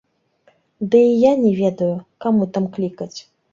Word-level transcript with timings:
Ды 0.95 1.01
і 1.09 1.11
я 1.29 1.33
не 1.43 1.53
ведаю, 1.61 1.91
каму 2.27 2.51
там 2.59 2.65
клікаць. 2.81 3.15